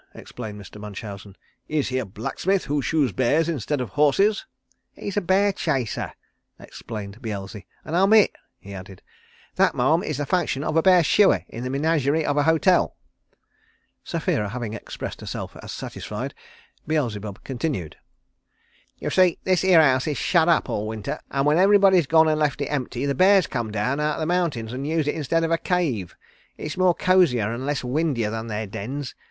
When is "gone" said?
22.07-22.27